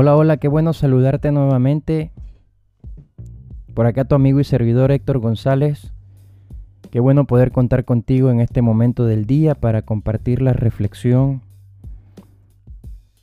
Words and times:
Hola, 0.00 0.14
hola, 0.14 0.36
qué 0.36 0.46
bueno 0.46 0.74
saludarte 0.74 1.32
nuevamente. 1.32 2.12
Por 3.74 3.86
acá 3.86 4.04
tu 4.04 4.14
amigo 4.14 4.38
y 4.38 4.44
servidor 4.44 4.92
Héctor 4.92 5.18
González. 5.18 5.92
Qué 6.92 7.00
bueno 7.00 7.26
poder 7.26 7.50
contar 7.50 7.84
contigo 7.84 8.30
en 8.30 8.38
este 8.38 8.62
momento 8.62 9.06
del 9.06 9.26
día 9.26 9.56
para 9.56 9.82
compartir 9.82 10.40
la 10.40 10.52
reflexión 10.52 11.42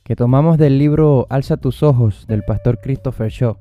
que 0.02 0.16
tomamos 0.16 0.58
del 0.58 0.78
libro 0.78 1.26
Alza 1.30 1.56
tus 1.56 1.82
ojos 1.82 2.26
del 2.26 2.42
pastor 2.42 2.78
Christopher 2.82 3.30
Shaw. 3.30 3.56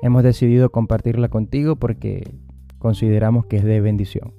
Hemos 0.00 0.22
decidido 0.22 0.70
compartirla 0.70 1.28
contigo 1.28 1.74
porque 1.74 2.22
consideramos 2.78 3.46
que 3.46 3.56
es 3.56 3.64
de 3.64 3.80
bendición. 3.80 4.32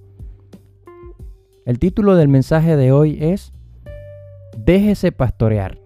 El 1.65 1.79
título 1.79 2.15
del 2.15 2.29
mensaje 2.29 2.77
de 2.77 2.93
hoy 2.93 3.17
es 3.19 3.51
Déjese 4.57 5.11
pastorear. 5.11 5.79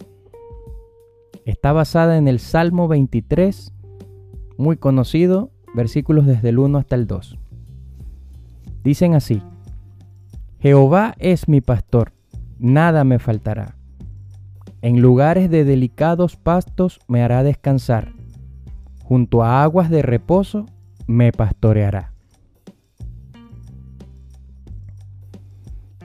Está 1.46 1.74
basada 1.74 2.18
en 2.18 2.28
el 2.28 2.40
Salmo 2.40 2.88
23, 2.88 3.74
muy 4.58 4.78
conocido, 4.78 5.52
versículos 5.74 6.28
desde 6.28 6.50
el 6.50 6.60
1 6.60 6.78
hasta 6.78 6.96
el 6.96 7.08
2. 7.08 7.40
Dicen 8.84 9.16
así, 9.16 9.42
Jehová 10.60 11.16
es 11.18 11.48
mi 11.48 11.62
pastor, 11.62 12.14
nada 12.60 13.04
me 13.04 13.18
faltará. 13.18 13.76
En 14.84 15.02
lugares 15.02 15.50
de 15.50 15.64
delicados 15.64 16.36
pastos 16.36 17.00
me 17.08 17.24
hará 17.24 17.44
descansar, 17.44 18.14
junto 19.04 19.44
a 19.44 19.64
aguas 19.64 19.90
de 19.90 20.04
reposo 20.04 20.68
me 21.08 21.32
pastoreará. 21.32 22.14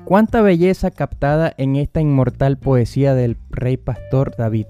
Cuánta 0.06 0.40
belleza 0.40 0.90
captada 0.90 1.52
en 1.58 1.76
esta 1.76 2.00
inmortal 2.00 2.58
poesía 2.58 3.14
del 3.14 3.36
rey 3.50 3.76
pastor 3.76 4.34
David. 4.38 4.66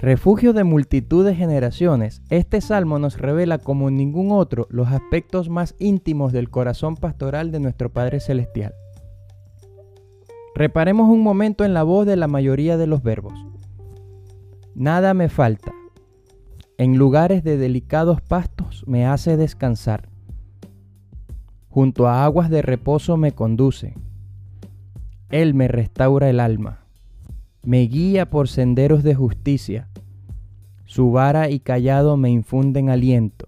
Refugio 0.00 0.54
de 0.54 0.64
multitud 0.64 1.26
de 1.26 1.34
generaciones, 1.34 2.22
este 2.30 2.62
salmo 2.62 2.98
nos 2.98 3.18
revela 3.18 3.58
como 3.58 3.90
ningún 3.90 4.32
otro 4.32 4.66
los 4.70 4.88
aspectos 4.88 5.50
más 5.50 5.74
íntimos 5.78 6.32
del 6.32 6.48
corazón 6.48 6.96
pastoral 6.96 7.52
de 7.52 7.60
nuestro 7.60 7.92
Padre 7.92 8.20
Celestial. 8.20 8.72
Reparemos 10.54 11.10
un 11.10 11.22
momento 11.22 11.66
en 11.66 11.74
la 11.74 11.82
voz 11.82 12.06
de 12.06 12.16
la 12.16 12.28
mayoría 12.28 12.78
de 12.78 12.86
los 12.86 13.02
verbos. 13.02 13.34
Nada 14.74 15.12
me 15.12 15.28
falta. 15.28 15.70
En 16.78 16.96
lugares 16.96 17.44
de 17.44 17.58
delicados 17.58 18.22
pastos 18.22 18.84
me 18.86 19.04
hace 19.04 19.36
descansar. 19.36 20.08
Junto 21.68 22.08
a 22.08 22.24
aguas 22.24 22.48
de 22.48 22.62
reposo 22.62 23.18
me 23.18 23.32
conduce. 23.32 23.92
Él 25.28 25.52
me 25.52 25.68
restaura 25.68 26.30
el 26.30 26.40
alma. 26.40 26.86
Me 27.62 27.82
guía 27.82 28.30
por 28.30 28.48
senderos 28.48 29.02
de 29.02 29.14
justicia 29.14 29.89
su 30.90 31.12
vara 31.12 31.48
y 31.50 31.60
callado 31.60 32.16
me 32.16 32.30
infunden 32.30 32.90
aliento. 32.90 33.46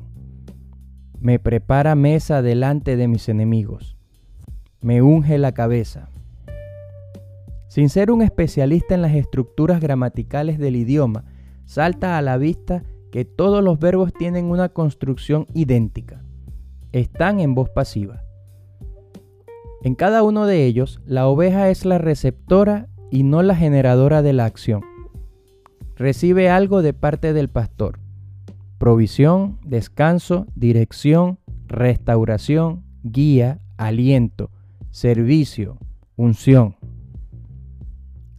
Me 1.18 1.40
prepara 1.40 1.96
mesa 1.96 2.40
delante 2.40 2.96
de 2.96 3.08
mis 3.08 3.28
enemigos. 3.28 3.96
Me 4.80 5.02
unge 5.02 5.38
la 5.38 5.50
cabeza. 5.50 6.08
Sin 7.66 7.88
ser 7.88 8.12
un 8.12 8.22
especialista 8.22 8.94
en 8.94 9.02
las 9.02 9.16
estructuras 9.16 9.80
gramaticales 9.80 10.56
del 10.60 10.76
idioma, 10.76 11.24
salta 11.64 12.16
a 12.16 12.22
la 12.22 12.38
vista 12.38 12.84
que 13.10 13.24
todos 13.24 13.60
los 13.64 13.80
verbos 13.80 14.12
tienen 14.12 14.44
una 14.44 14.68
construcción 14.68 15.48
idéntica. 15.52 16.22
Están 16.92 17.40
en 17.40 17.56
voz 17.56 17.70
pasiva. 17.70 18.22
En 19.82 19.96
cada 19.96 20.22
uno 20.22 20.46
de 20.46 20.64
ellos, 20.64 21.00
la 21.06 21.26
oveja 21.26 21.70
es 21.70 21.84
la 21.84 21.98
receptora 21.98 22.86
y 23.10 23.24
no 23.24 23.42
la 23.42 23.56
generadora 23.56 24.22
de 24.22 24.32
la 24.32 24.44
acción 24.44 24.91
recibe 25.96 26.50
algo 26.50 26.82
de 26.82 26.92
parte 26.92 27.32
del 27.32 27.48
pastor. 27.48 27.98
Provisión, 28.78 29.58
descanso, 29.64 30.46
dirección, 30.54 31.38
restauración, 31.66 32.84
guía, 33.02 33.60
aliento, 33.76 34.50
servicio, 34.90 35.78
unción. 36.16 36.76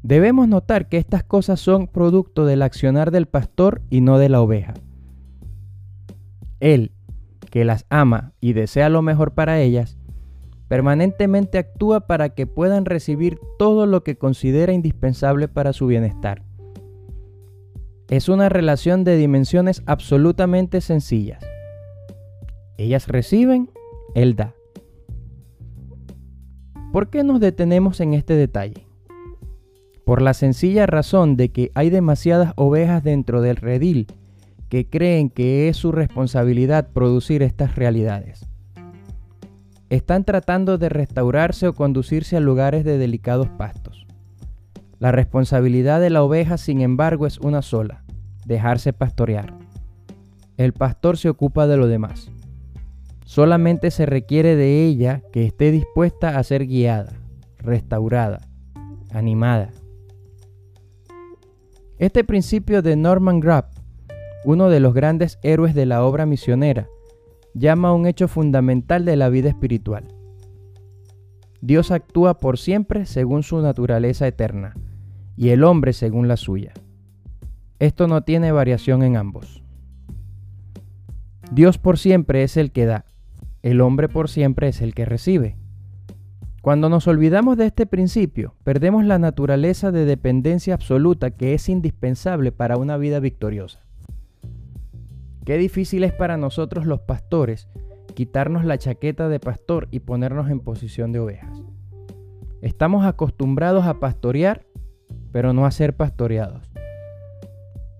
Debemos 0.02 0.48
notar 0.48 0.90
que 0.90 0.98
estas 0.98 1.24
cosas 1.24 1.60
son 1.60 1.88
producto 1.88 2.46
del 2.46 2.62
accionar 2.62 3.12
del 3.12 3.26
pastor 3.26 3.82
y 3.90 4.02
no 4.02 4.18
de 4.18 4.30
la 4.30 4.42
oveja. 4.42 4.74
Él, 6.60 6.92
que 7.50 7.64
las 7.64 7.86
ama 7.90 8.34
y 8.42 8.54
desea 8.54 8.90
lo 8.90 9.02
mejor 9.02 9.34
para 9.34 9.62
ellas, 9.62 9.98
permanentemente 10.68 11.58
actúa 11.58 12.08
para 12.08 12.30
que 12.30 12.48
puedan 12.48 12.86
recibir 12.86 13.40
todo 13.58 13.86
lo 13.86 14.04
que 14.04 14.18
considera 14.18 14.74
indispensable 14.74 15.48
para 15.48 15.72
su 15.72 15.88
bienestar. 15.88 16.44
Es 18.10 18.30
una 18.30 18.50
relación 18.50 19.04
de 19.04 19.18
dimensiones 19.18 19.82
absolutamente 19.86 20.82
sencillas. 20.82 21.44
Ellas 22.78 23.08
reciben, 23.08 23.70
Él 24.14 24.36
da. 24.36 24.54
¿Por 26.92 27.10
qué 27.10 27.24
nos 27.24 27.40
detenemos 27.40 28.00
en 28.02 28.14
este 28.14 28.36
detalle? 28.36 28.86
Por 30.06 30.22
la 30.22 30.34
sencilla 30.34 30.86
razón 30.86 31.38
de 31.38 31.50
que 31.50 31.72
hay 31.76 31.90
demasiadas 31.90 32.54
ovejas 32.56 33.04
dentro 33.04 33.42
del 33.42 33.56
redil 33.56 34.08
que 34.70 34.90
creen 34.90 35.30
que 35.30 35.70
es 35.70 35.78
su 35.78 35.92
responsabilidad 35.92 36.90
producir 36.94 37.42
estas 37.44 37.76
realidades. 37.76 38.48
Están 39.90 40.24
tratando 40.24 40.80
de 40.80 40.90
restaurarse 40.90 41.68
o 41.68 41.74
conducirse 41.74 42.38
a 42.38 42.40
lugares 42.40 42.84
de 42.84 42.98
delicados 42.98 43.48
pastos. 43.50 43.83
La 45.04 45.12
responsabilidad 45.12 46.00
de 46.00 46.10
la 46.10 46.24
oveja, 46.24 46.58
sin 46.58 46.80
embargo, 46.80 47.28
es 47.28 47.38
una 47.38 47.62
sola, 47.62 48.06
dejarse 48.46 48.94
pastorear. 48.94 49.54
El 50.56 50.72
pastor 50.72 51.18
se 51.18 51.28
ocupa 51.28 51.68
de 51.68 51.76
lo 51.76 51.88
demás. 51.88 52.32
Solamente 53.26 53.92
se 53.92 54.06
requiere 54.06 54.56
de 54.56 54.86
ella 54.86 55.22
que 55.34 55.46
esté 55.46 55.72
dispuesta 55.72 56.40
a 56.40 56.44
ser 56.44 56.68
guiada, 56.68 57.12
restaurada, 57.58 58.48
animada. 59.12 59.72
Este 61.98 62.24
principio 62.24 62.82
de 62.82 62.96
Norman 62.96 63.42
Grapp, 63.42 63.74
uno 64.46 64.70
de 64.70 64.80
los 64.80 64.94
grandes 64.94 65.38
héroes 65.44 65.76
de 65.76 65.86
la 65.86 66.06
obra 66.06 66.26
misionera, 66.26 66.88
llama 67.54 67.92
un 67.92 68.06
hecho 68.06 68.30
fundamental 68.30 69.04
de 69.04 69.18
la 69.18 69.28
vida 69.28 69.50
espiritual. 69.50 70.06
Dios 71.60 71.92
actúa 71.92 72.38
por 72.38 72.58
siempre 72.58 73.06
según 73.06 73.44
su 73.44 73.60
naturaleza 73.60 74.28
eterna, 74.28 74.76
y 75.36 75.50
el 75.50 75.64
hombre 75.64 75.94
según 75.94 76.28
la 76.28 76.38
suya. 76.38 76.74
Esto 77.80 78.08
no 78.08 78.24
tiene 78.24 78.52
variación 78.52 79.04
en 79.04 79.18
ambos. 79.18 79.64
Dios 81.52 81.78
por 81.78 81.98
siempre 81.98 82.44
es 82.44 82.58
el 82.58 82.72
que 82.72 82.86
da, 82.86 83.06
el 83.62 83.82
hombre 83.82 84.10
por 84.10 84.30
siempre 84.30 84.68
es 84.68 84.82
el 84.82 84.94
que 84.94 85.06
recibe. 85.06 85.58
Cuando 86.62 86.88
nos 86.88 87.08
olvidamos 87.08 87.58
de 87.58 87.66
este 87.66 87.86
principio, 87.86 88.56
perdemos 88.64 89.04
la 89.04 89.20
naturaleza 89.20 89.92
de 89.92 90.06
dependencia 90.06 90.74
absoluta 90.74 91.32
que 91.32 91.54
es 91.54 91.68
indispensable 91.68 92.52
para 92.52 92.78
una 92.78 92.98
vida 92.98 93.20
victoriosa. 93.20 93.80
Qué 95.46 95.58
difícil 95.58 96.06
es 96.06 96.14
para 96.14 96.38
nosotros 96.38 96.86
los 96.86 97.02
pastores 97.02 97.68
quitarnos 98.14 98.64
la 98.64 98.78
chaqueta 98.78 99.28
de 99.28 99.40
pastor 99.40 99.88
y 99.92 100.00
ponernos 100.00 100.50
en 100.50 100.60
posición 100.60 101.12
de 101.12 101.20
ovejas. 101.20 101.62
Estamos 102.62 103.06
acostumbrados 103.06 103.86
a 103.86 104.00
pastorear, 104.00 104.66
pero 105.34 105.52
no 105.52 105.66
a 105.66 105.72
ser 105.72 105.96
pastoreados. 105.96 106.72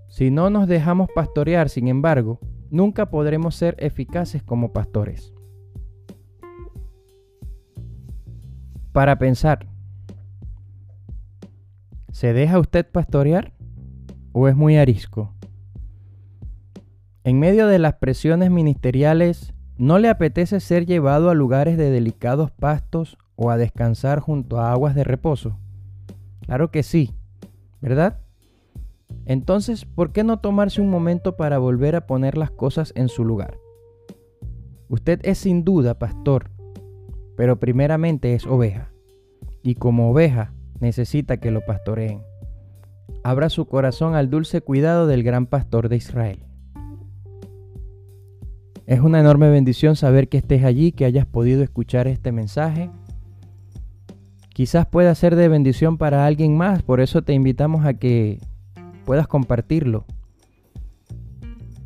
Si 0.08 0.30
no 0.30 0.52
nos 0.52 0.68
dejamos 0.68 1.10
pastorear, 1.14 1.68
sin 1.68 1.88
embargo, 1.88 2.40
nunca 2.70 3.10
podremos 3.10 3.56
ser 3.56 3.76
eficaces 3.80 4.44
como 4.44 4.72
pastores. 4.72 5.34
Para 8.92 9.18
pensar, 9.18 9.68
¿se 12.12 12.34
deja 12.34 12.60
usted 12.60 12.86
pastorear 12.90 13.54
o 14.32 14.48
es 14.48 14.56
muy 14.56 14.78
arisco? 14.78 15.34
En 17.24 17.40
medio 17.40 17.66
de 17.66 17.80
las 17.80 17.96
presiones 17.96 18.52
ministeriales, 18.52 19.56
¿no 19.78 19.98
le 19.98 20.10
apetece 20.10 20.60
ser 20.60 20.86
llevado 20.86 21.32
a 21.32 21.34
lugares 21.34 21.78
de 21.78 21.90
delicados 21.90 22.52
pastos 22.52 23.18
o 23.36 23.50
a 23.50 23.58
descansar 23.58 24.20
junto 24.20 24.60
a 24.60 24.72
aguas 24.72 24.94
de 24.94 25.04
reposo? 25.04 25.58
Claro 26.46 26.70
que 26.70 26.84
sí, 26.84 27.16
¿verdad? 27.84 28.18
Entonces, 29.26 29.84
¿por 29.84 30.14
qué 30.14 30.24
no 30.24 30.40
tomarse 30.40 30.80
un 30.80 30.90
momento 30.90 31.36
para 31.36 31.58
volver 31.58 31.98
a 31.98 32.08
poner 32.08 32.38
las 32.38 32.50
cosas 32.50 32.94
en 32.96 33.10
su 33.10 33.26
lugar? 33.26 33.58
Usted 34.88 35.20
es 35.24 35.40
sin 35.40 35.66
duda 35.66 36.00
pastor, 36.00 36.50
pero 37.36 37.60
primeramente 37.60 38.36
es 38.36 38.48
oveja, 38.48 38.94
y 39.64 39.76
como 39.76 40.10
oveja 40.10 40.54
necesita 40.80 41.38
que 41.38 41.52
lo 41.52 41.60
pastoreen. 41.66 42.22
Abra 43.22 43.50
su 43.50 43.66
corazón 43.66 44.16
al 44.16 44.30
dulce 44.30 44.62
cuidado 44.62 45.06
del 45.06 45.22
gran 45.22 45.46
pastor 45.46 45.90
de 45.90 45.98
Israel. 45.98 46.46
Es 48.86 49.02
una 49.02 49.20
enorme 49.20 49.50
bendición 49.50 49.98
saber 49.98 50.30
que 50.30 50.38
estés 50.38 50.64
allí, 50.64 50.94
que 50.94 51.04
hayas 51.04 51.26
podido 51.26 51.64
escuchar 51.64 52.08
este 52.08 52.32
mensaje. 52.32 52.90
Quizás 54.54 54.86
pueda 54.86 55.16
ser 55.16 55.36
de 55.36 55.48
bendición 55.48 55.98
para 55.98 56.28
alguien 56.28 56.56
más, 56.56 56.84
por 56.84 57.02
eso 57.02 57.24
te 57.24 57.34
invitamos 57.34 57.86
a 57.86 57.96
que 57.96 58.40
puedas 59.04 59.28
compartirlo. 59.28 60.06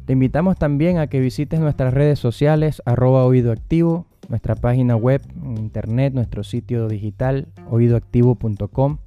Te 0.05 0.13
invitamos 0.13 0.57
también 0.57 0.97
a 0.97 1.07
que 1.07 1.21
visites 1.21 1.61
nuestras 1.61 1.93
redes 1.93 2.19
sociales, 2.19 2.81
arroba 2.85 3.25
oído 3.25 3.53
activo, 3.53 4.05
nuestra 4.27 4.55
página 4.55 4.97
web, 4.97 5.21
internet, 5.57 6.13
nuestro 6.13 6.43
sitio 6.43 6.89
digital, 6.89 7.47
oídoactivo.com. 7.69 8.97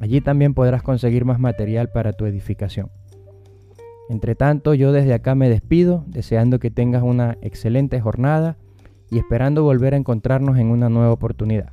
Allí 0.00 0.22
también 0.22 0.54
podrás 0.54 0.82
conseguir 0.82 1.26
más 1.26 1.38
material 1.38 1.90
para 1.90 2.14
tu 2.14 2.24
edificación. 2.24 2.90
Entre 4.08 4.34
tanto, 4.34 4.72
yo 4.72 4.92
desde 4.92 5.12
acá 5.12 5.34
me 5.34 5.50
despido, 5.50 6.04
deseando 6.06 6.58
que 6.58 6.70
tengas 6.70 7.02
una 7.02 7.36
excelente 7.42 8.00
jornada 8.00 8.56
y 9.10 9.18
esperando 9.18 9.62
volver 9.62 9.94
a 9.94 9.98
encontrarnos 9.98 10.58
en 10.58 10.68
una 10.68 10.88
nueva 10.88 11.12
oportunidad. 11.12 11.72